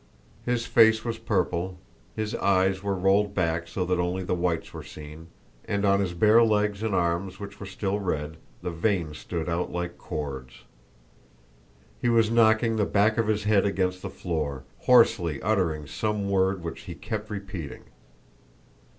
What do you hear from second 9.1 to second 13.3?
stood out like cords. He was knocking the back of